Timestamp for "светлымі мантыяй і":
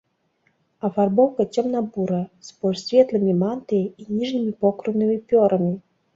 2.87-4.09